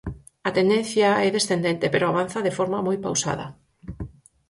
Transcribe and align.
A 0.47 0.49
tendencia 0.57 1.09
é 1.27 1.29
descendente 1.37 1.91
pero 1.93 2.05
avanza 2.07 2.39
de 2.45 2.55
forma 2.57 2.85
moi 2.87 2.97
pausada. 3.05 3.47